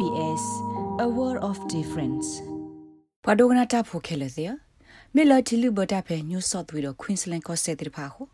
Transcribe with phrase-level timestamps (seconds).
[0.00, 0.44] SBS
[1.04, 2.28] a world of difference
[3.24, 4.44] ပဒိုဂနာတာဖိုခဲလစီ
[5.14, 8.26] မေလာတီလူဘတာဖဲညူဆော့သွေတော့ Queensland ကိုဆက်တိဖာဟို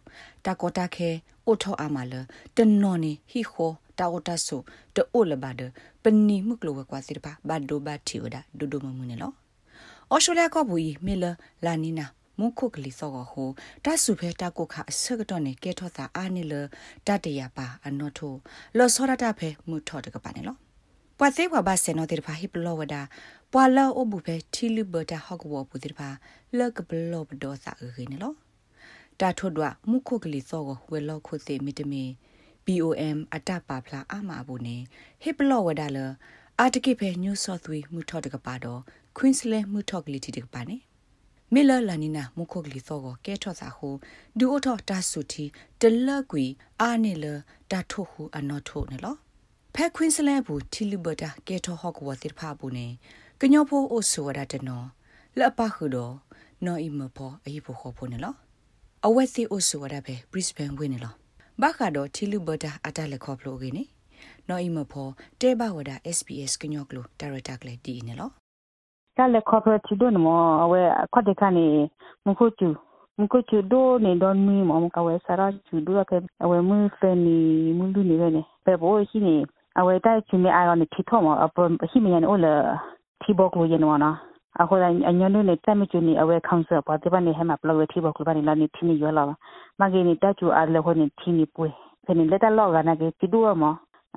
[0.45, 1.09] တာကိုတာခဲ
[1.47, 2.15] အိုထောအမလ
[2.57, 4.61] တနော်နီဟီခိုတာအိုတာဆို
[4.95, 5.61] တိုလဘဒ
[6.03, 9.33] ပနီမှုကလောကွာစီဖာဘဒိုဘတီဝဒဒူဒိုမမှုနေလော
[10.11, 11.31] အော်ရှိုလျာကဘူီမေလာ
[11.65, 12.07] လာနီနာ
[12.39, 13.49] မုခုကလေးစောကဟို
[13.85, 16.55] တဆုဖဲတကုခအစကတော့နေကဲထောတာအာနေလ
[17.07, 18.35] တတရပါအနောထို
[18.79, 20.59] လောစောရတာဖဲမုထောတကပါနေလော
[21.19, 23.03] ပွာသေးဘဘာစနောတေဖာဟိပလောဝဒါ
[23.53, 26.09] ပွာလောအဘူဖဲထီလူဘတာဟောက်ဝပူတေဖာ
[26.59, 28.33] လကဘလောဘဒောစာအေနေလော
[29.21, 32.05] တာထွတ်ဒွမုခုကလေးစောကဝဲလောခုစေမီတမီ
[32.67, 34.77] BOM အတပါဖလာအမဘူးနေ
[35.23, 35.99] ဟိပလောဝဒါလ
[36.61, 38.81] အာတကိဖဲညူဆော့သွီမုထောတကပါတော့
[39.17, 40.77] Queensland မုထောကလေးတီတကပါနေ
[41.55, 43.89] မေလလာနီနာမုခုကလီသောကိုကဲထော့စာဟု
[44.39, 45.45] ဒူအထောတာဆုတီ
[45.81, 46.45] တလကွီ
[46.81, 47.25] အာနေလ
[47.71, 49.17] တာထုဟုအနောထုနေလော
[49.79, 52.87] ဖက်ခွင်းစလဲဘူးတီလူဘတာကဲထော့ဟော့ကဝတိဖာဘူးနေ
[53.41, 54.83] ကညောဖိုးအိုဆူဝဒတနော
[55.39, 56.15] လပခုတော့
[56.65, 58.35] နော်အီမဖောအီဖို့ခေါ်ဖို့နေလော
[59.07, 61.15] အဝက်စီအိုဆူဝဒပဲ Brisbane ဝင်နေလော
[61.63, 63.85] ဘာခါတော့တီလူဘတာအတလက်ခေါ်ဖလို့ကနေ
[64.49, 65.09] နော်အီမဖော
[65.41, 68.31] တဲဘဝဒ SBS ကညောကလိုဒါရတာကလေးတီနေလော
[69.17, 70.29] ကလည်း cooperative တို့မ
[70.65, 70.81] အဝဲ
[71.13, 71.67] ခွတ်တခါနေ
[72.27, 72.69] မခုချူ
[73.21, 76.13] မခုချူဒိုနေတော့မီမမကဝဲစရာချူဒိုက
[76.45, 77.39] အဝဲမူဖနီ
[77.79, 79.37] မူလူနေပဲနေပဲဘောရှိနေ
[79.79, 81.57] အဝဲတိုက်ချူမအာရနေထီထောမအပ
[81.91, 82.53] ရှိမယန်အိုလာ
[83.23, 84.11] ထီဘောကလိုယန်ဝနာ
[84.61, 89.25] အခုလည်းအညွန်းနေတက်မချူနေအဝဲကောင်ဆာပါတိပနေဟမပလောထီဘောကလိုပါနေလာနေထီနေရောလာ
[89.81, 91.69] မဂေနေတက်ချူအားလည်းဟိုနေထီနေပွေ
[92.07, 93.65] ဖနေလက်တလောကနာကေတီဒိုမ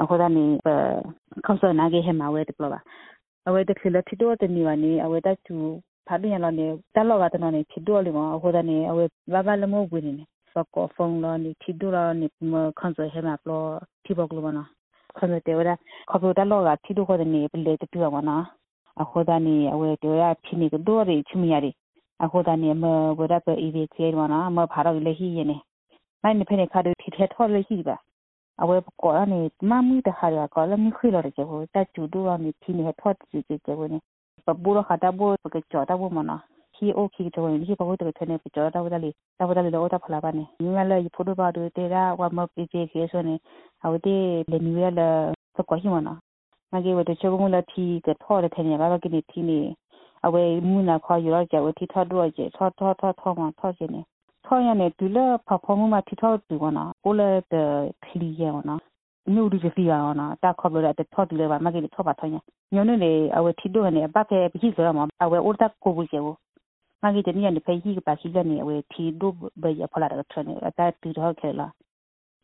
[0.01, 0.45] အခုလည်းနေ
[1.45, 2.79] ကောင်ဆာနာကေဟမဝဲတပလောပါ
[3.47, 5.55] အဝဲတခလထီတော့တနီဝနေအဝဲတချူ
[6.07, 6.65] ဖာပြရလောနေ
[6.95, 10.13] တလောကတနနေထီတော့လေမဟိုဒနေအဝဲဘာဘာလမိုးဝင်နေ
[10.53, 13.61] စကောဖုံလောနေထီတော့လောနေမခန်းစဟဲမပလော
[14.03, 14.65] ထီဘောကလောမနာ
[15.19, 15.69] ခန်းတဲ့ဝရ
[16.09, 18.37] ခပတလောကထီတော့ခေါ်နေပလေတူရမနာ
[19.01, 21.71] အခုဒနေအဝဲတော့ရချီနေကတော့ရချီမရရီ
[22.23, 22.85] အခုဒနေမ
[23.17, 25.57] ဝရပအီဗီချေမနာမဖာတော့လေဟီယနေ
[26.23, 27.97] နိုင်နေဖနေခါဒထီထဲထော်လေဟီပါ
[28.61, 29.39] အဝဲကောနေ
[29.69, 33.99] မမီတခါရကောလမီခွေလို့ကြဘူးတချူဒူကနေတီနေထော့ချူချူကြဘူးနေ
[34.45, 36.37] ပဘူရခတာဘူပကကြောတာဘူမနာ
[36.79, 43.35] ခီအိုခီတော့ဒီဘဘတကထနေပကြောတာဘူတလီတာဘူတလီတော့တာဖလာပါနေညမလဲဖိုတိုပါဒူတေရာဝမပီပီကေဆိုနေ
[43.83, 44.15] အဝတေ
[44.51, 45.01] လေနူရလ
[45.55, 46.13] သကောဟီမနာ
[46.73, 49.59] မကေဝတချိုးမလတီကထော့တဲ့ထနေဘာကိနေတီနေ
[50.25, 54.01] အဝဲမူနာခေါ်ရကြဝတီထော့တော့ကြထော့ထော့ထော့ထော့မထော့ချနေ
[54.45, 55.17] ထောရနေဒူလ
[55.47, 57.53] ဖဖမမတီထောတူဝနာကိုလေတ
[58.05, 58.75] ခလီယောနာ
[59.35, 62.41] နူဒီဖီယောနာတာခေါ်လို့တဲ့ထောတူလေပါမကြီးထောပါထောညာ
[62.73, 66.47] ညိုနေလေအဝတီဒိုနေဘကဲပိဆိုရမအဝဲအိုတာကိုဘူးကျေဝမကြီးတနည်းနေဖေးကြီးပါရှိတဲ့နေအဝဲတီဒိုဘေရ
[69.93, 71.67] ဖလာတဲ့ထနေအတာတီတော့ခဲလာ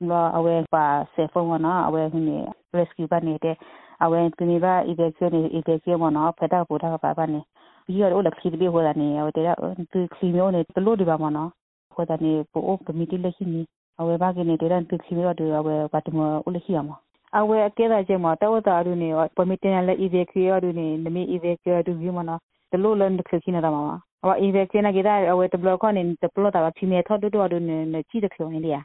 [0.09, 2.37] လောအဝဲပါဆေဖုန်းနာအဝဲဟင်းနေ
[2.77, 3.55] rescue ပါနေတဲ့
[4.03, 7.39] အဝဲသူနေပါ evacuate နေ evacuate မနော်ဖက်တာပူတာပါပါနေ
[7.85, 9.45] ပြီးတော့လက်ခီပြီးဟိုတာနေဟိုတဲ့
[9.91, 11.49] သူခီမျိုးနေတလို့ဒီပါမနော်
[11.93, 13.61] ခွဒနေပိုကမီတီလက်ရှိနီ
[13.99, 16.89] အဝဲဘာကနေတရန်တိခိမရတူအဝဲဘာတမဥလရှိရမ
[17.37, 22.35] အဝဲအကဲတာကျမတောတာရူနေပမီတင်လက် EVQ ရူနေနမီ EVQ ရူဒီမနာ
[22.71, 28.79] တလို့လန်တခိနေတော့မှာ အဝ EVQ နာကြတဲ့အဝဲတဘလကနေတဘလတာဖီမေထော့တူတူရူနေကြည့်တဲ့ခုံနေလျာ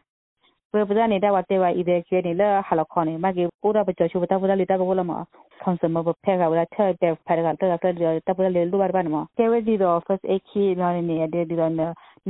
[0.70, 5.18] ပပဇာနေတာဝတ်တဲ့ဝ EVQ နေလဟာလခေါနေမကေပိုးတာပချောချူပတာပဒါလီတာဘဝလမှာ
[5.62, 7.80] consumer ဘဖဲကဝလာထက်တဲ့ဖဲကတက်တက်
[8.26, 11.72] တက်ပလေလူဘာဘာနမကဲဝဒီတော့ first aid kit နော်နေနေတဲ့ဒီတော့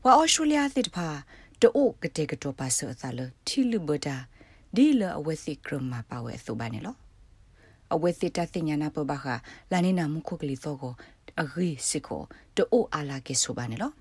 [0.05, 1.25] wa australia thit pha
[1.61, 4.17] to o ka te ka to pa so sa lo thi lu bo da
[4.77, 6.93] di lo awe si krum ma pa we so ba ne lo
[7.91, 9.37] awe si ta tinya na pa ba kha
[9.71, 10.91] la ni na mu kho kli so ko
[11.43, 12.23] အဂိစစ်ကို
[12.57, 13.95] တိုးအားလာကေဆိုပါနေလို့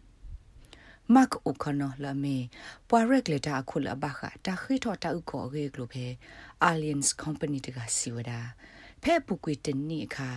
[1.13, 2.37] မတ်အိုခနော်လာမေ
[2.89, 6.05] ပွာရက်လက်တာခုလဘခတာခိထောတာဥကိုရေကလိုဖေ
[6.69, 8.31] Alliance Company တကစီဝဒ
[9.03, 10.29] ဖဲပုကွေတနိခါ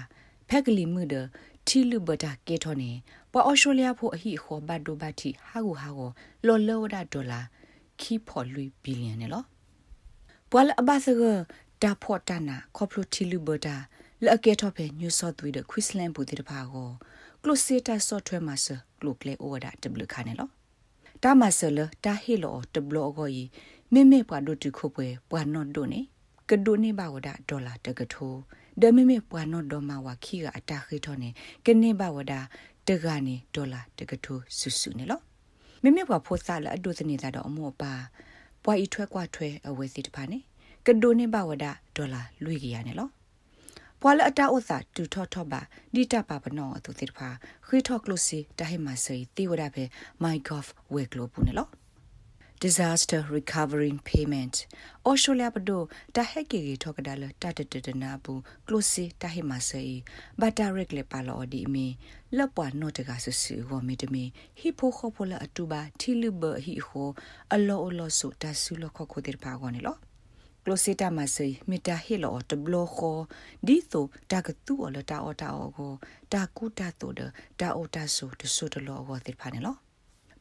[0.49, 1.15] ဖက်ကလီမှုဒ
[1.69, 2.91] တီလူဘတာကေထောနေ
[3.33, 6.11] ပွာအော်စတြေးလျဖို့အဟိခောဘတ်ဒိုဘတ်တီဟာဂူဟာကို
[6.47, 7.41] လောလောဒဒေါ်လာ
[8.01, 9.47] ခီဖော်လူဘီလီယံနော်
[10.51, 11.23] ပွာလအဘဆဂ
[11.83, 13.77] တာဖော်တနာခေါပလိုတီလူဘတာ
[14.25, 16.91] လအကဲတော့ပဲညူဆော့သွေးတဲ့ခွစ်လန်ဘူးတဲ့ပါကို
[17.43, 18.67] ကလိုစီတာဆော့ထွဲမှာဆ
[19.01, 20.49] ကလိုကလေအိုဒါတဘလခါနေလော
[21.23, 23.45] တာမဆလတာဟီလောတဘလောကိုယီ
[23.93, 26.01] မေမေပွားဒုတခုပွဲပွားနော်ဒိုနေ
[26.51, 28.39] ကဒိုနေပါဝဒဒေါ်လာတကထိုး
[28.81, 31.29] ဒမေမေပွားနော်ဒေါ်မဝခီကအတာခိထောနေ
[31.67, 32.35] ကနေပါဝဒ
[32.89, 35.21] တကနေဒေါ်လာတကထိုးဆူဆူနေလော
[35.83, 37.93] မေမေပွားဖို့စားလာအဒုစနေတာတော့အမောပါ
[38.65, 40.39] ပွားဤထွဲကွာထွဲအဝဲစီတပါနေ
[40.87, 41.67] ကဒိုနေဘဝဒ
[41.97, 43.09] ဒေါ်လာလွေကြီးရနေလော
[44.01, 45.61] ပွာလအတာဥသာတူထော့ထော့ပါ
[45.95, 47.29] ဒီတပါပနောသူတိဖာ
[47.67, 49.85] ခွေထော့ကလုစီတဟေမဆေတီဝဒဖေ
[50.23, 51.69] my golf ဝေကလိုပူနေလော
[52.61, 54.67] disaster recovering payment
[55.05, 59.43] australia bdo ta heke ge thokada la ta ta ta na bu close ta he
[59.51, 60.05] ma sai
[60.39, 61.87] ba direct le pa lo di mi
[62.37, 64.25] la pwa no ta ga su su go mi de mi
[64.61, 67.05] hi pho kho pho la atu ba thi lu ba hi ho
[67.55, 69.95] a lo o lo su ta su lo kho kho dir pa go ni lo
[70.67, 73.19] ကလိုစီတာမဆေမီတာဟီလောတဘလခို
[73.67, 75.93] ဒီဆိုတာကတူအလတာအတာအောကို
[76.33, 77.21] တာကူတာတိုဒ
[77.61, 79.77] တာအိုတာဆူတဆူတလောဝတိဖာနေလော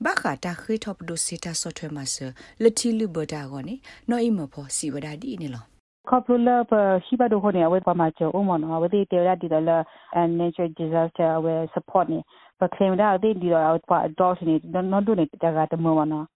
[0.04, 2.16] ဘာခတာခိထောပဒိုစီတာဆော့ထွဲမဆ
[2.64, 3.76] လတီလူဘတာကိုနေ
[4.10, 5.66] နော်အိမဖို့စီဝဒဒီနေလော
[6.06, 9.18] Kopula pa hiba do hone awe pa ma cho o mo no awe de te
[9.18, 9.84] ra di la
[10.14, 12.22] and nature disaster awe support ni
[12.60, 15.78] pa claim da de di ra pa dot ni no do ni ta ga ta
[15.78, 16.28] mo no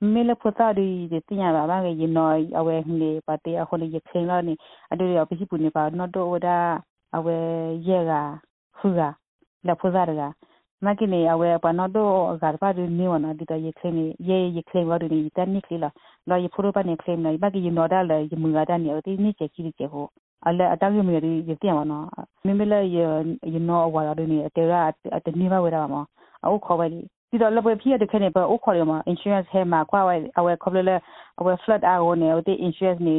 [0.00, 3.52] me le phota di de tinya ba ba ge yin no awe ni pa te
[3.60, 4.56] a hone ye claim la ni
[4.90, 6.80] adu ya pa hi pu ni pa no do da
[7.12, 7.36] awe
[7.88, 8.40] ye ga
[8.80, 9.12] hu ga
[9.66, 10.32] la phota ga
[10.84, 13.94] မကင်းနေအဝဲပနတော့ဂါပါဒနီဝနာဒီတယေခင်း
[14.28, 15.90] ယေယေခင်းဝရဒီတန်နိခလီလာ
[16.28, 20.06] လာယေဖူရပနေခလင်းနေဘကယေနော်ဒါလေယေမူဂါဒနီအတိနိချေခီချေဟို
[20.46, 22.06] အလဲအတောက်ရမရီယေပြန်မနော်
[22.44, 23.02] မင်းမလဲယေ
[23.54, 24.72] ယေနော်အဝါရဒီနေအတေရ
[25.16, 26.02] အတနိဘဝရမှာ
[26.44, 30.96] အခုခေါ်ပဲဒီတော့လပွဲဖြစ်တဲ့ခနေပေါ်အခုခေါ်ရမှာ insurance ဟဲမှာကွာဝဲအဝဲခေါ်လဲ
[31.40, 33.16] အဝဲ flood အားကိုနေအတိ insurance နေ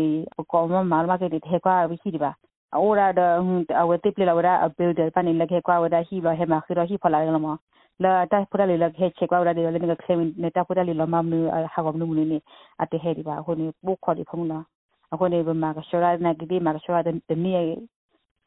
[0.52, 2.32] ကောမမာမကတဲ့ဟဲကွာဝိရှိဒီပါ
[2.74, 3.40] ora da
[3.76, 6.62] awe tiple la ora a builder pani la ke kwa ora hi ba he ma
[6.68, 7.58] khiro hi phala la ma
[8.00, 10.64] la ta pura le la ke che kwa ora de le ne ke ne ta
[10.64, 12.42] pura le la ma nu ha ga nu ne
[12.80, 14.64] ate he di ba ho ne bu kho di phong na
[15.12, 17.56] a ko ne ba ma ka shora na ki di ma ka shora de ni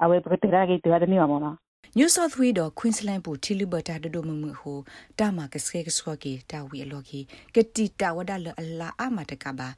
[0.01, 1.57] awe ba te ra ke te ra de ni ma na
[1.99, 4.79] New South Wales တော့ Queensland ပူတီလီဘတာဒဒိုမမှုဟို
[5.19, 7.21] တာမကစကေကစခောကီတာဝီအလော်ကီ
[7.55, 9.69] ကတိတာဝဒလအလာအမတကဘာ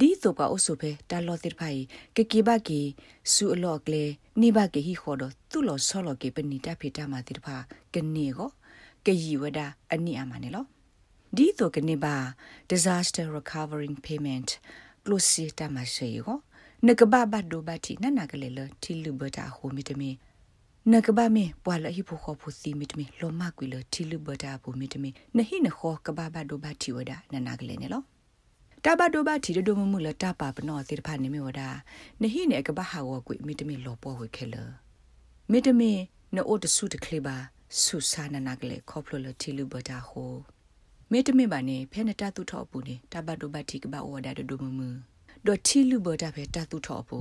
[0.00, 1.80] ဒီဆိုပါအဆုဖဲတာလောတိဖိုင်
[2.16, 2.80] ကကေဘကီ
[3.32, 4.04] ဆူအလော့ကလေ
[4.40, 7.56] နိဘကေဟီခေါ်တော့သူ့လောဆောလောကေပနီတာဖေတာမာတိဖာ
[7.94, 8.50] ကနေကို
[9.06, 9.58] ကယီဝဒ
[9.92, 10.64] အနိအမနေလော
[11.36, 12.14] ဒီဆိုကနေပါ
[12.70, 14.48] disaster recovering payment
[15.04, 16.38] close တာမရှိကို
[16.86, 20.10] နကဘာဘတ်ဒိုဘတိနနာကလေလတီလူဘတာဟိုမီတမီ
[20.92, 28.02] နကဘာမေပွာလဟိဖိုခေါဖူစီမီတမီလောမကွေလတီလူဘတာဘူမီတမီနဟိနခောကဘာဘတ်ဒိုဘတိဝဒနနာကလေနေလော
[28.86, 31.60] တဘဒိုဘတီဒိုမမှုလတပါပနောတိဖာနေမီဝဒ
[32.22, 34.56] နဟိနေကဘဟာဝကွေမီတမီလောပေါ်ဝခဲလ
[35.50, 35.92] မီတမီ
[36.34, 37.36] နိုအိုတဆုတခလီပါ
[37.82, 40.32] ဆုစာနနာကလေခေါပလိုလတီလူဘတာဟို
[41.10, 44.88] မီတမီပါနေဖဲနတတုထောပူနေတဘဒိုဘတီကဘဝဒဒိုမမှု
[45.46, 47.18] ဒေါ်တီလူဘတာဖဲတတုထောပူ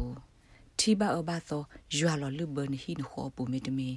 [0.80, 1.62] တီဘာအဘသော
[1.98, 3.90] ရွာလောလူဘနဟိနခောပူမီတမီ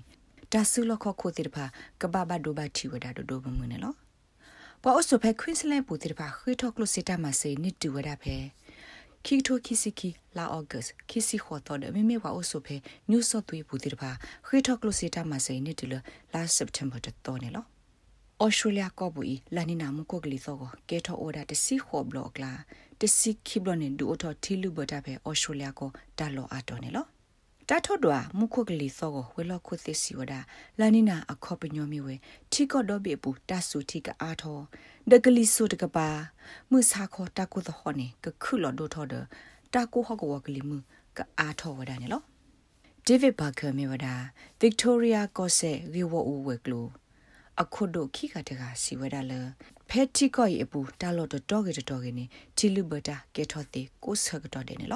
[0.52, 1.64] တဆူလခခိုတိဖာ
[2.00, 4.03] ကဘဘဒိုဘတီဝဒဒိုမမှုနေလော
[4.86, 8.36] ပွာအဆုဖဲခွင်းစလဲပူတိဖာခွေထောကလုစတာမဆေနစ်တူဝဒဖဲ
[9.24, 12.76] ခီတိုခီစီကီလာအော့ဂတ်ခီစီခေါ်တော့မမေဝါအဆုဖဲ
[13.10, 14.10] ညူဆော့သွေးပူတိဖာ
[14.46, 15.94] ခွေထောကလုစတာမဆေနစ်တူလ
[16.32, 17.64] လာစက်တမ်ဘာတတော်နေလော
[18.44, 20.56] ဩစတြေးလျကောဘူီလာနီနာမကိုကလီသော
[20.88, 22.52] ကဲထောအော်ဒါတစီခေါ်ဘလော့ကလာ
[23.00, 27.06] တစီခိဘလနေဒူအထောထီလူဘတာဖဲဩစတြေးလျကိုတာလောအတော်နေလော
[27.70, 30.34] တာထော့ဒွာမုခုကလေးစောကိုဝဲလောခုသစ်စီဝဒ
[30.80, 32.14] လာနိနာအခေါပညောမီဝဲ
[32.52, 34.58] ထီကော့တော့ဘေပူတဆူထီကအားထော
[35.10, 36.08] ဒကလီဆူတကပါ
[36.70, 39.14] မှုစာခေါ်တကုသဟောနေကခုလော်ဒိုထော်ဒ
[39.74, 40.78] တာကိုဟောကဝကလီမှု
[41.16, 42.22] ကအားထောဝဒနေလော
[43.06, 44.06] ဒေးဗစ်ဘာကာမီဝဒ
[44.60, 46.86] ဗစ်တိုးရီယာကော့ဆေရီဝအိုဝဲကလို
[47.62, 49.32] အခုဒိုခိကတကစီဝဒလ
[49.88, 52.24] ဖက်တီကော့ရအပူတာလော်တော့တော့ကေတော့ကေနေ
[52.56, 54.86] တီလူဘတာကေထော်တီကိုဆကတော့တယ်နေ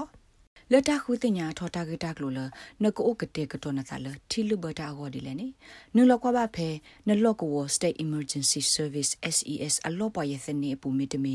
[0.73, 2.39] လောလတခုတင်ညာထောတာကတကလိုလ
[2.83, 5.49] နကိုကတဲ့ကတော့နသလတီလူဘတာဟောဒီလေနေ
[5.97, 6.69] နလကွာဘဖဲ
[7.09, 11.35] နလော့ကို state emergency service SES အလောပွားရဲ့စနေပူမီတမီ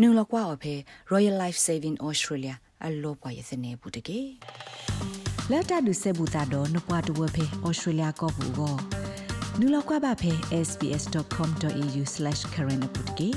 [0.00, 0.74] နလကွာအဖဲ
[1.10, 4.20] Royal Life Saving Australia အလောပွားရဲ့စနေပူတကေ
[5.50, 8.74] လက်တာဒုစေဘူတာတော့နပွားတဝဖဲ Australia ကောပူကို
[9.58, 10.32] နူလောက်ကွာဘဖဲ
[10.66, 13.30] sbs.com.au/current အပူတကေ